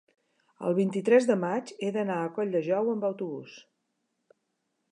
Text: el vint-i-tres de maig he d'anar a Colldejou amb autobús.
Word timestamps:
el 0.69 0.75
vint-i-tres 0.77 1.27
de 1.31 1.35
maig 1.43 1.73
he 1.87 1.91
d'anar 1.97 2.17
a 2.21 2.31
Colldejou 2.37 2.91
amb 2.97 3.05
autobús. 3.13 3.61